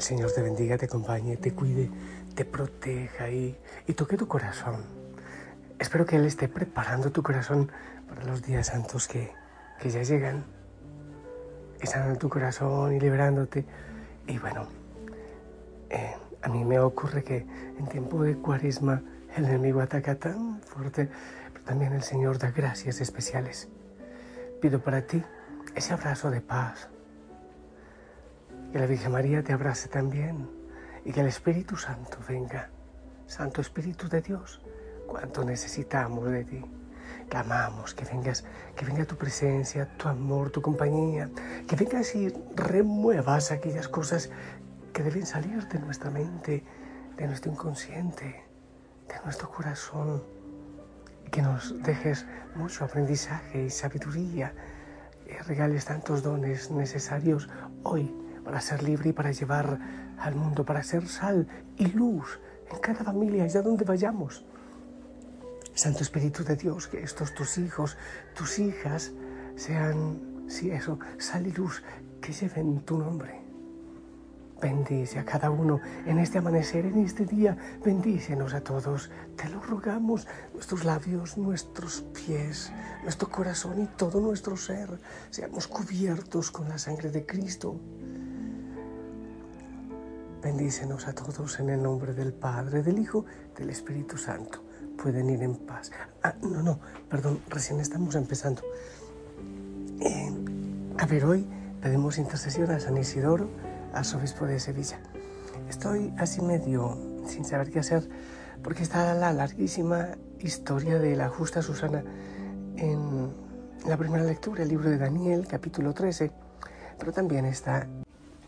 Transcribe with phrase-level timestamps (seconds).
[0.00, 1.90] El Señor te bendiga, te acompañe, te cuide,
[2.34, 3.54] te proteja y,
[3.86, 4.76] y toque tu corazón.
[5.78, 7.70] Espero que Él esté preparando tu corazón
[8.08, 9.30] para los días santos que,
[9.78, 10.46] que ya llegan.
[11.82, 13.66] Sanando tu corazón y liberándote.
[14.26, 14.68] Y bueno,
[15.90, 17.46] eh, a mí me ocurre que
[17.78, 19.02] en tiempo de cuaresma
[19.36, 21.10] el enemigo ataca tan fuerte,
[21.52, 23.68] pero también el Señor da gracias especiales.
[24.62, 25.22] Pido para ti
[25.74, 26.88] ese abrazo de paz,
[28.72, 30.48] que la Virgen María te abrace también
[31.04, 32.70] y que el Espíritu Santo venga.
[33.26, 34.60] Santo Espíritu de Dios,
[35.06, 36.64] cuánto necesitamos de ti.
[37.28, 38.44] Clamamos que vengas,
[38.76, 41.28] que venga tu presencia, tu amor, tu compañía,
[41.66, 44.30] que vengas y remuevas aquellas cosas
[44.92, 46.64] que deben salir de nuestra mente,
[47.16, 48.44] de nuestro inconsciente,
[49.08, 50.22] de nuestro corazón.
[51.26, 54.52] Y que nos dejes mucho aprendizaje y sabiduría,
[55.26, 57.48] que regales tantos dones necesarios
[57.84, 58.12] hoy
[58.50, 59.78] para ser libre y para llevar
[60.18, 64.44] al mundo, para ser sal y luz en cada familia, allá donde vayamos.
[65.72, 67.96] Santo Espíritu de Dios, que estos tus hijos,
[68.34, 69.12] tus hijas,
[69.54, 71.84] sean, sí, eso, sal y luz,
[72.20, 73.40] que lleven tu nombre.
[74.60, 77.56] Bendice a cada uno en este amanecer, en este día.
[77.84, 79.12] Bendícenos a todos.
[79.36, 82.72] Te lo rogamos, nuestros labios, nuestros pies,
[83.04, 84.98] nuestro corazón y todo nuestro ser.
[85.30, 87.76] Seamos cubiertos con la sangre de Cristo.
[90.42, 93.26] Bendícenos a todos en el nombre del Padre, del Hijo,
[93.58, 94.62] del Espíritu Santo.
[94.96, 95.92] Pueden ir en paz.
[96.22, 98.62] Ah, no, no, perdón, recién estamos empezando.
[100.00, 100.32] Eh,
[100.96, 101.46] a ver, hoy
[101.82, 103.50] pedimos intercesión a San Isidoro,
[103.92, 104.98] arzobispo de Sevilla.
[105.68, 108.08] Estoy así medio sin saber qué hacer
[108.62, 112.02] porque está la larguísima historia de la justa Susana
[112.76, 113.30] en
[113.86, 116.30] la primera lectura, el libro de Daniel, capítulo 13,
[116.98, 117.86] pero también está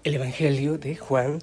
[0.05, 1.39] el Evangelio de Juan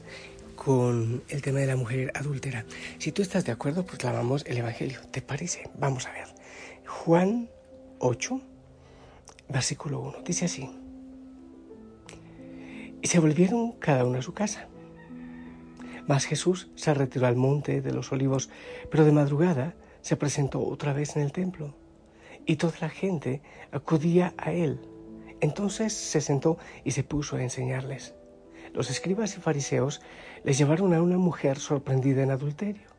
[0.64, 2.66] con el tema de la mujer adúltera.
[2.98, 5.00] Si tú estás de acuerdo, pues clamamos el Evangelio.
[5.10, 5.70] ¿Te parece?
[5.80, 6.28] Vamos a ver.
[6.86, 7.50] Juan
[8.00, 8.42] 8,
[9.48, 10.18] versículo 1.
[10.26, 10.70] Dice así.
[13.02, 14.68] Y se volvieron cada uno a su casa.
[16.08, 18.50] Mas Jesús se retiró al monte de los olivos,
[18.92, 21.74] pero de madrugada se presentó otra vez en el templo.
[22.46, 23.42] Y toda la gente
[23.72, 24.82] acudía a él.
[25.40, 28.14] Entonces se sentó y se puso a enseñarles.
[28.74, 30.02] Los escribas y fariseos
[30.44, 32.90] les llevaron a una mujer sorprendida en adulterio.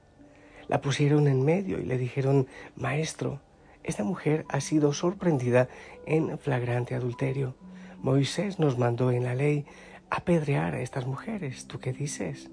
[0.69, 3.41] La pusieron en medio y le dijeron, Maestro,
[3.83, 5.69] esta mujer ha sido sorprendida
[6.07, 7.55] en flagrante adulterio.
[8.03, 9.65] Moisés nos mandó en la ley
[10.11, 11.67] apedrear a estas mujeres.
[11.67, 12.51] ¿Tú qué dices?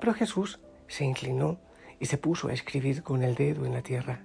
[0.00, 1.58] Pero Jesús se inclinó
[2.00, 4.22] y se puso a escribir con el dedo en la tierra.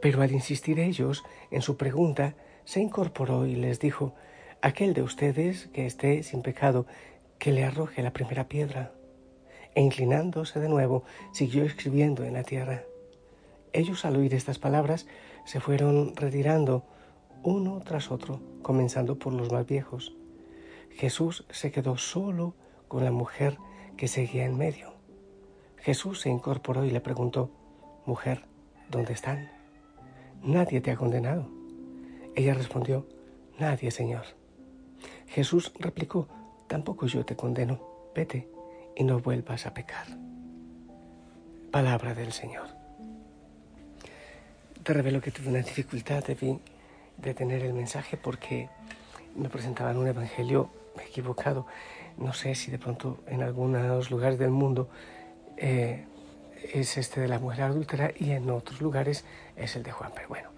[0.00, 2.34] Pero al insistir ellos en su pregunta,
[2.64, 4.14] se incorporó y les dijo,
[4.62, 6.86] aquel de ustedes que esté sin pecado,
[7.38, 8.92] que le arroje la primera piedra.
[9.74, 12.82] E inclinándose de nuevo, siguió escribiendo en la tierra.
[13.72, 15.06] Ellos al oír estas palabras
[15.44, 16.84] se fueron retirando
[17.42, 20.16] uno tras otro, comenzando por los más viejos.
[20.90, 22.54] Jesús se quedó solo
[22.88, 23.56] con la mujer
[23.96, 24.92] que seguía en medio.
[25.76, 27.50] Jesús se incorporó y le preguntó,
[28.04, 28.44] Mujer,
[28.90, 29.50] ¿dónde están?
[30.42, 31.48] Nadie te ha condenado.
[32.34, 33.06] Ella respondió,
[33.58, 34.39] Nadie, Señor.
[35.30, 36.26] Jesús replicó,
[36.66, 37.80] tampoco yo te condeno,
[38.14, 38.48] vete
[38.96, 40.06] y no vuelvas a pecar.
[41.70, 42.66] Palabra del Señor.
[44.82, 46.58] Te revelo que tuve una dificultad de,
[47.16, 48.68] de tener el mensaje porque
[49.36, 50.68] me presentaban un evangelio
[51.06, 51.64] equivocado.
[52.16, 54.90] No sé si de pronto en algunos lugares del mundo
[55.56, 56.06] eh,
[56.74, 59.24] es este de la mujer adúltera y en otros lugares
[59.54, 60.10] es el de Juan.
[60.12, 60.50] Pero bueno,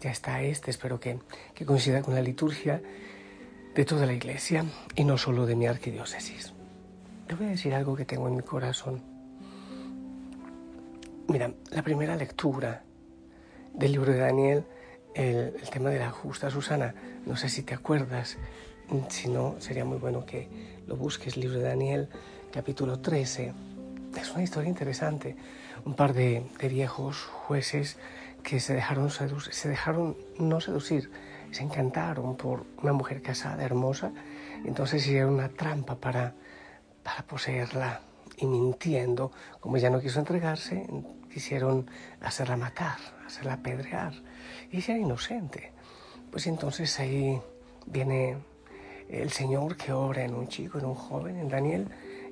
[0.00, 0.72] ya está este.
[0.72, 1.20] Espero que,
[1.54, 2.82] que coincida con la liturgia
[3.76, 4.64] de toda la iglesia
[4.94, 6.54] y no solo de mi arquidiócesis.
[7.26, 9.02] Te voy a decir algo que tengo en mi corazón.
[11.28, 12.82] Mira, la primera lectura
[13.74, 14.64] del libro de Daniel,
[15.14, 16.94] el, tema de la justa Susana,
[17.26, 18.38] no sé si te acuerdas,
[19.10, 20.48] si no, sería muy bueno que
[20.86, 22.08] lo busques, libro de Daniel,
[22.52, 23.52] capítulo 13.
[24.18, 25.36] Es una historia interesante.
[25.84, 27.98] Un par de, de viejos jueces
[28.42, 31.10] que se dejaron, seducir, se dejaron no seducir,
[31.56, 34.12] se encantaron por una mujer casada, hermosa,
[34.66, 36.34] entonces hicieron una trampa para,
[37.02, 38.02] para poseerla.
[38.38, 40.86] y mintiendo, como ella no quiso entregarse,
[41.32, 44.12] quisieron hacerla matar, hacerla apedrear.
[44.70, 45.72] Y ella era inocente.
[46.30, 47.40] Pues entonces ahí
[47.86, 48.36] viene
[49.08, 51.88] el Señor que obra en un chico, en un joven, en Daniel,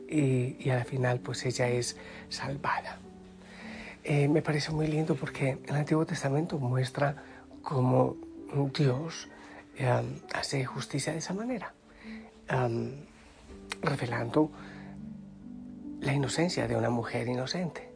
[0.06, 1.96] y, y al final pues ella es
[2.28, 2.98] salvada.
[4.02, 7.16] Eh, me parece muy lindo porque el Antiguo Testamento muestra
[7.62, 8.16] cómo
[8.54, 9.28] Dios
[9.80, 11.74] um, hace justicia de esa manera,
[12.50, 12.92] um,
[13.82, 14.50] revelando
[16.00, 17.90] la inocencia de una mujer inocente.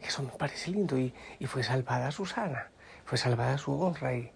[0.00, 2.70] Eso me parece lindo y, y fue salvada Susana,
[3.04, 4.30] fue salvada su honra y,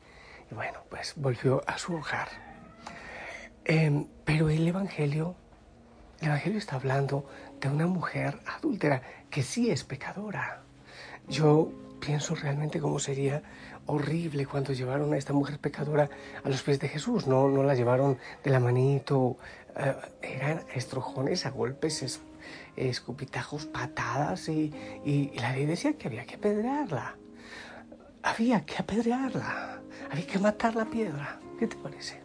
[0.50, 2.28] bueno, pues volvió a su hogar.
[3.64, 5.36] Eh, pero el Evangelio,
[6.20, 7.28] el Evangelio está hablando
[7.60, 10.62] de una mujer adúltera que sí es pecadora.
[11.28, 13.42] Yo pienso realmente cómo sería
[13.86, 16.08] horrible cuando llevaron a esta mujer pecadora
[16.44, 17.26] a los pies de Jesús.
[17.26, 19.38] No, no la llevaron de la manito,
[19.76, 22.20] eh, eran estrojones a golpes, es,
[22.76, 24.72] escupitajos, patadas y,
[25.04, 27.16] y, la ley decía que había que apedrearla.
[28.22, 29.80] Había que apedrearla,
[30.10, 31.40] había que matar la piedra.
[31.58, 32.20] ¿Qué te parece?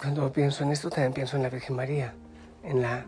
[0.00, 2.14] Cuando pienso en esto también pienso en la Virgen María,
[2.62, 3.06] en la,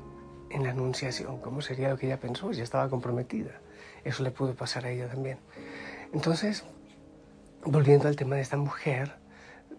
[0.50, 1.40] en la Anunciación.
[1.40, 2.50] ¿Cómo sería lo que ella pensó?
[2.52, 3.60] Ya estaba comprometida.
[4.06, 5.38] Eso le pudo pasar a ella también.
[6.12, 6.64] Entonces,
[7.64, 9.16] volviendo al tema de esta mujer,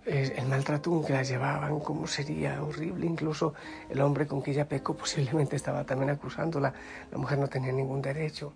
[0.06, 3.06] el maltrato que la llevaban, cómo sería horrible.
[3.06, 3.54] Incluso
[3.90, 6.74] el hombre con que ella pecó posiblemente estaba también acusándola.
[7.12, 8.54] La mujer no tenía ningún derecho.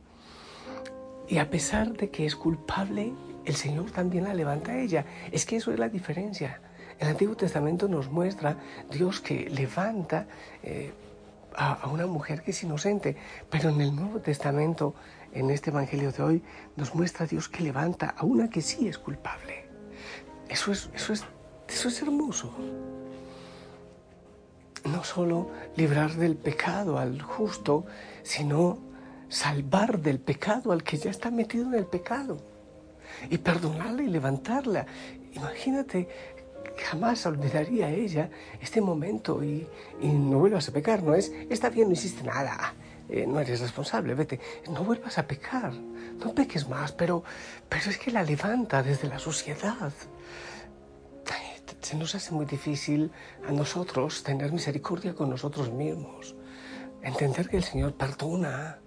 [1.27, 3.13] Y a pesar de que es culpable,
[3.45, 5.05] el Señor también la levanta a ella.
[5.31, 6.61] Es que eso es la diferencia.
[6.99, 8.57] El Antiguo Testamento nos muestra
[8.91, 10.27] Dios que levanta
[10.63, 10.93] eh,
[11.55, 13.17] a, una mujer que es inocente,
[13.49, 14.93] pero en el Nuevo Testamento,
[15.33, 16.43] en este Evangelio de hoy,
[16.75, 19.65] nos muestra Dios que levanta a una que sí es culpable.
[20.49, 21.23] Eso es, eso es,
[21.67, 22.53] eso es hermoso.
[24.85, 27.85] No solo librar del pecado al justo,
[28.23, 28.79] sino
[29.29, 32.37] salvar del pecado al que ya está metido en el pecado
[33.29, 34.85] y perdonarla y levantarla.
[35.33, 36.07] Imagínate
[36.77, 38.29] jamás olvidaría ella
[38.61, 39.67] este momento y,
[40.01, 42.73] y, no vuelvas a pecar, no es, está bien, no hiciste nada,
[43.11, 47.23] eh, no eres responsable, vete, no vuelvas a pecar, no peques más, pero,
[47.67, 49.91] pero es que la levanta desde la suciedad.
[51.81, 53.11] Se nos hace muy difícil
[53.47, 56.35] a nosotros tener misericordia con nosotros mismos,
[57.01, 58.77] entender que el Señor perdona,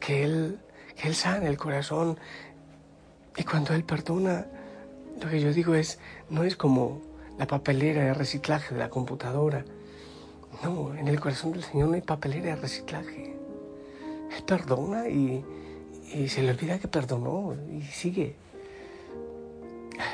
[0.00, 0.60] que Él,
[0.96, 2.18] que Él sana el corazón
[3.36, 4.46] y cuando Él perdona,
[5.20, 5.98] lo que yo digo es,
[6.30, 7.02] no es como
[7.38, 9.64] la papelera de reciclaje de la computadora.
[10.64, 13.36] No, en el corazón del Señor no hay papelera de reciclaje.
[14.34, 15.44] Él perdona y,
[16.14, 18.36] y se le olvida que perdonó y sigue.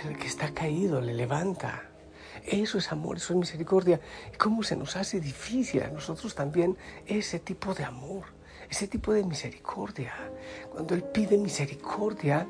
[0.08, 1.88] El que está caído le levanta.
[2.44, 4.00] Eso es amor, eso es misericordia.
[4.34, 6.76] ¿Y cómo se nos hace difícil a nosotros también
[7.06, 8.24] ese tipo de amor,
[8.68, 10.12] ese tipo de misericordia?
[10.72, 12.46] Cuando Él pide misericordia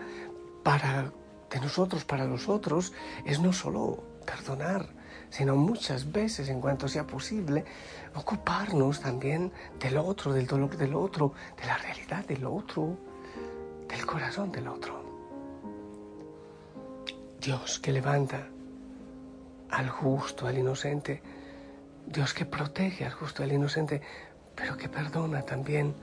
[0.62, 1.12] para
[1.50, 2.92] de nosotros para los otros
[3.26, 4.88] es no solo perdonar,
[5.30, 7.64] sino muchas veces, en cuanto sea posible,
[8.14, 12.96] ocuparnos también del otro, del dolor del otro, de la realidad del otro,
[13.88, 15.04] del corazón del otro.
[17.40, 18.48] Dios que levanta
[19.70, 21.22] al justo, al inocente,
[22.06, 24.02] Dios que protege al justo, al inocente,
[24.56, 25.94] pero que perdona también,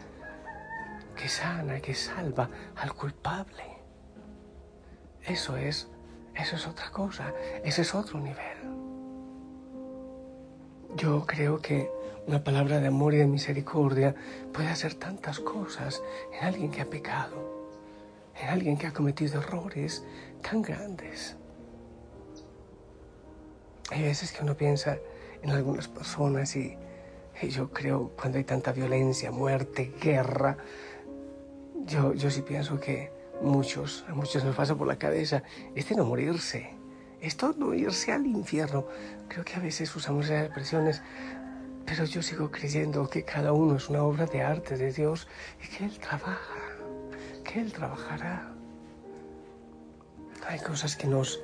[1.15, 3.63] que sana, que salva al culpable.
[5.23, 5.89] Eso es,
[6.33, 8.76] eso es otra cosa, ese es otro nivel.
[10.97, 11.91] Yo creo que
[12.25, 14.15] una palabra de amor y de misericordia
[14.51, 16.01] puede hacer tantas cosas
[16.33, 17.69] en alguien que ha pecado,
[18.41, 20.03] en alguien que ha cometido errores
[20.41, 21.37] tan grandes.
[23.91, 24.97] Hay veces que uno piensa
[25.43, 26.75] en algunas personas y,
[27.43, 30.57] y yo creo cuando hay tanta violencia, muerte, guerra,
[31.85, 35.43] yo, yo sí pienso que muchos, a muchos nos pasa por la cabeza,
[35.75, 36.71] este no morirse,
[37.21, 38.85] esto no irse al infierno.
[39.27, 41.01] Creo que a veces usamos esas expresiones,
[41.85, 45.27] pero yo sigo creyendo que cada uno es una obra de arte de Dios
[45.63, 46.55] y que Él trabaja,
[47.43, 48.51] que Él trabajará.
[50.47, 51.41] Hay cosas que nos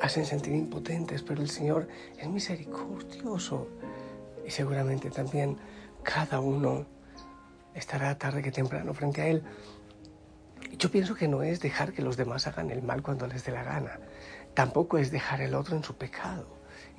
[0.00, 1.88] hacen sentir impotentes, pero el Señor
[2.18, 3.68] es misericordioso
[4.46, 5.56] y seguramente también
[6.02, 6.84] cada uno
[7.74, 9.44] estará tarde que temprano frente a Él
[10.78, 13.52] yo pienso que no es dejar que los demás hagan el mal cuando les dé
[13.52, 14.00] la gana.
[14.54, 16.46] Tampoco es dejar el otro en su pecado.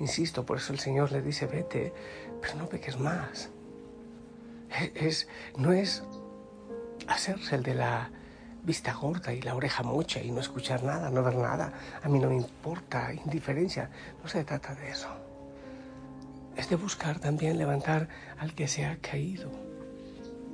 [0.00, 1.92] Insisto, por eso el Señor le dice, vete,
[2.40, 3.50] pero no peques más.
[4.94, 6.02] Es, no es
[7.06, 8.10] hacerse el de la
[8.64, 11.72] vista gorda y la oreja mocha y no escuchar nada, no ver nada.
[12.02, 13.90] A mí no me importa, indiferencia.
[14.22, 15.08] No se trata de eso.
[16.56, 18.08] Es de buscar también levantar
[18.38, 19.50] al que se ha caído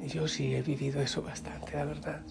[0.01, 2.23] Y yo sí he vivido eso bastante, la verdad.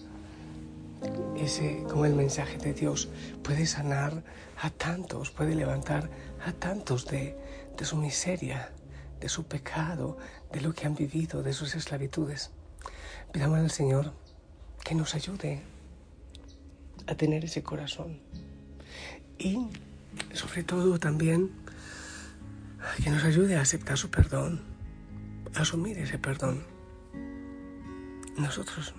[1.36, 3.08] Ese, como el mensaje de Dios
[3.42, 4.22] puede sanar
[4.60, 6.10] a tantos, puede levantar
[6.44, 7.36] a tantos de,
[7.76, 8.72] de su miseria,
[9.20, 10.18] de su pecado,
[10.52, 12.50] de lo que han vivido, de sus esclavitudes.
[13.32, 14.12] Pidamos al Señor
[14.84, 15.62] que nos ayude
[17.06, 18.20] a tener ese corazón.
[19.38, 19.68] Y
[20.32, 21.50] sobre todo también
[23.02, 24.62] que nos ayude a aceptar su perdón,
[25.54, 26.64] a asumir ese perdón.
[28.36, 28.94] Nosotros,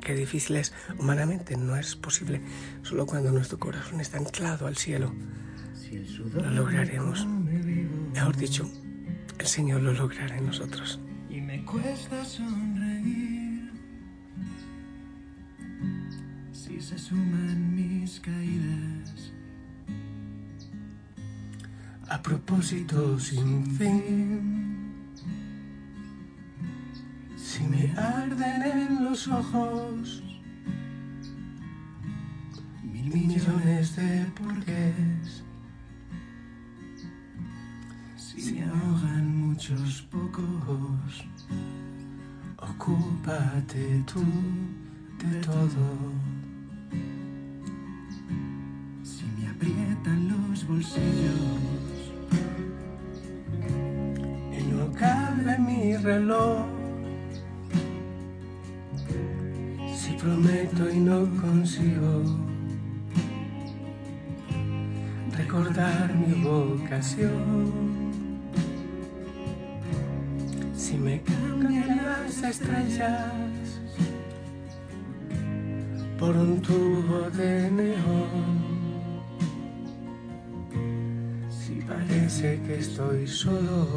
[0.00, 2.40] qué difícil es, humanamente no es posible,
[2.82, 5.12] solo cuando nuestro corazón está anclado al cielo,
[6.34, 7.26] lo lograremos.
[8.14, 8.70] Mejor dicho,
[9.38, 11.00] el Señor lo logrará en nosotros.
[11.28, 13.70] Y me cuesta sonreír
[16.52, 19.32] si se suman mis caídas.
[22.08, 24.69] A propósito sin fin,
[27.60, 30.22] si me arden en los ojos
[32.82, 35.44] mil millones de porqués,
[38.16, 41.12] Si me ahogan muchos pocos,
[42.56, 44.24] ocúpate tú
[45.18, 45.86] de todo.
[49.02, 52.02] si me aprietan los bolsillos,
[54.58, 56.79] Y no cabe mi reloj.
[60.20, 62.22] Prometo y no consigo
[65.34, 68.10] recordar mi vocación.
[70.76, 73.80] Si me cambian las estrellas
[76.18, 78.70] por un tubo de neón.
[81.48, 83.88] Si parece que estoy solo,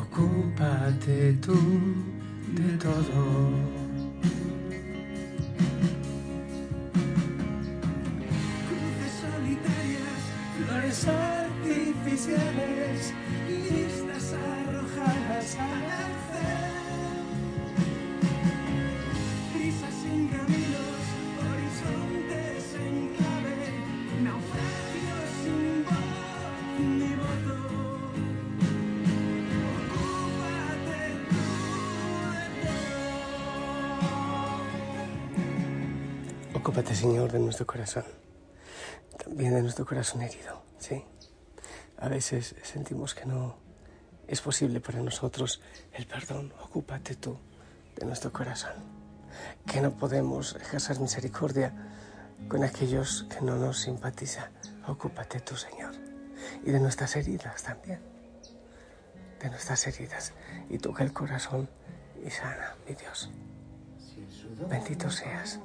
[0.00, 1.58] ocúpate tú
[2.54, 3.81] de todo.
[36.62, 38.04] Ocúpate, Señor, de nuestro corazón,
[39.18, 41.04] también de nuestro corazón herido, ¿sí?
[41.98, 43.56] A veces sentimos que no
[44.28, 45.60] es posible para nosotros
[45.92, 46.52] el perdón.
[46.62, 47.36] Ocúpate tú
[47.96, 48.74] de nuestro corazón,
[49.66, 51.74] que no podemos ejercer misericordia
[52.46, 54.52] con aquellos que no nos simpatizan.
[54.86, 55.96] Ocúpate tú, Señor,
[56.64, 57.98] y de nuestras heridas también,
[59.40, 60.32] de nuestras heridas,
[60.70, 61.68] y toca el corazón
[62.24, 63.32] y sana, mi Dios.
[64.68, 65.58] Bendito seas.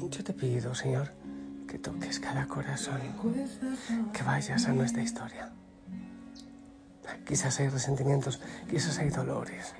[0.00, 1.10] Yo te pido, Señor,
[1.66, 3.00] que toques cada corazón,
[4.12, 5.50] que vayas a nuestra historia.
[7.26, 8.40] Quizás hay resentimientos,
[8.70, 9.74] quizás hay dolores.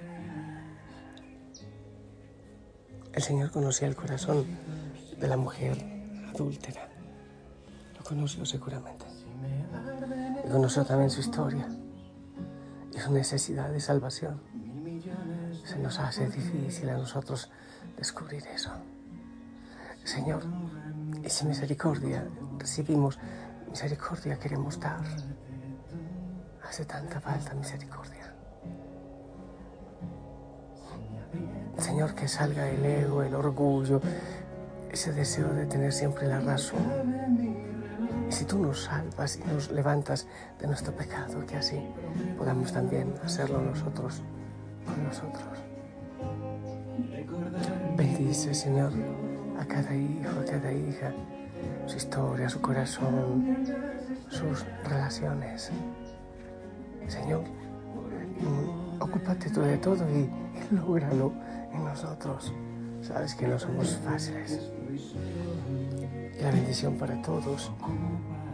[3.13, 4.45] El Señor conocía el corazón
[5.19, 5.77] de la mujer
[6.35, 6.89] adúltera.
[7.97, 9.07] Lo conoció seguramente.
[10.45, 11.69] Y conoció también su historia
[12.95, 14.41] y su necesidad de salvación.
[15.65, 17.51] Se nos hace difícil a nosotros
[17.97, 18.73] descubrir eso.
[20.09, 20.41] Señor,
[21.23, 22.27] esa misericordia
[22.59, 23.19] recibimos,
[23.69, 25.05] misericordia queremos dar.
[26.67, 28.33] Hace tanta falta misericordia.
[31.77, 34.01] Señor, que salga el ego, el orgullo,
[34.91, 36.87] ese deseo de tener siempre la razón.
[38.31, 40.27] Y si tú nos salvas y nos levantas
[40.59, 41.83] de nuestro pecado, que así
[42.39, 44.23] podamos también hacerlo nosotros
[44.87, 45.59] con nosotros.
[47.95, 48.93] Bendice, Señor,
[49.59, 51.13] a cada hijo, a cada hija,
[51.87, 53.65] su historia, su corazón,
[54.29, 55.71] sus relaciones.
[57.07, 57.43] Señor,
[59.01, 61.33] ocúpate tú de todo y, y lógralo
[61.73, 62.53] en nosotros.
[63.03, 64.71] Sabes que no somos fáciles.
[66.41, 67.73] La bendición para todos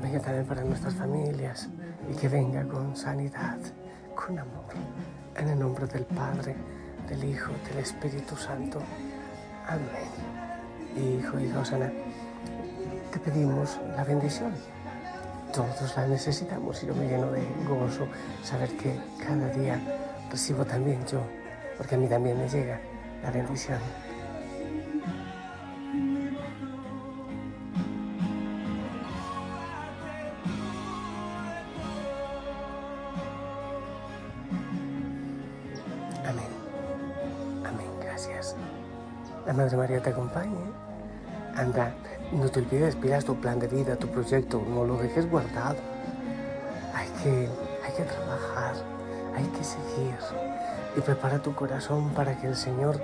[0.05, 1.69] venga también para nuestras familias
[2.11, 3.59] y que venga con sanidad,
[4.15, 4.65] con amor.
[5.37, 6.55] En el nombre del Padre,
[7.09, 8.81] del Hijo, del Espíritu Santo.
[9.67, 10.44] Amén.
[10.97, 11.91] Hijo y Rosana,
[13.13, 14.53] te pedimos la bendición.
[15.53, 18.07] Todos la necesitamos y yo me lleno de gozo
[18.43, 19.81] saber que cada día
[20.31, 21.21] recibo también yo,
[21.77, 22.81] porque a mí también me llega
[23.23, 23.79] la bendición.
[36.25, 37.95] Amén.
[38.01, 38.57] gracias.
[39.47, 40.73] La Madre María te acompañe.
[41.55, 41.95] Anda,
[42.33, 45.77] no te olvides, pidas tu plan de vida, tu proyecto, no lo dejes guardado.
[46.95, 47.49] Hay que,
[47.85, 48.75] hay que trabajar,
[49.37, 50.15] hay que seguir
[50.97, 53.01] y prepara tu corazón para que el Señor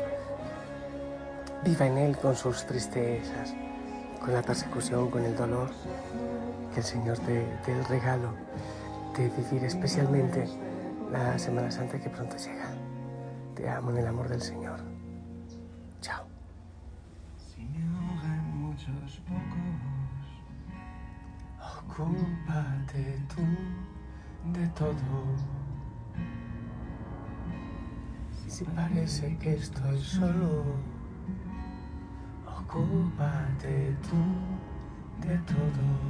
[1.64, 3.54] viva en él con sus tristezas,
[4.20, 5.70] con la persecución, con el dolor.
[6.72, 7.32] Que el Señor te
[7.66, 8.32] dé el regalo
[9.16, 10.48] de vivir especialmente
[11.10, 12.70] la Semana Santa que pronto llega.
[13.54, 14.99] Te amo en el amor del Señor.
[18.88, 20.30] Muchos pocos,
[21.82, 23.42] Ocúpate tú
[24.52, 24.94] de todo.
[28.46, 30.64] Si parece que estoy solo,
[32.46, 36.09] ocúpate tú de todo.